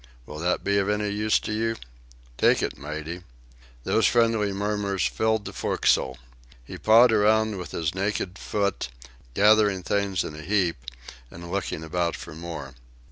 [0.25, 1.75] Will that be of any use to you?...
[2.35, 3.21] Take it, matey...."
[3.83, 6.17] Those friendly murmurs filled the forecastle.
[6.65, 8.89] He pawed around with his naked foot,
[9.35, 10.77] gathering the things in a heap
[11.29, 12.73] and looked about for more.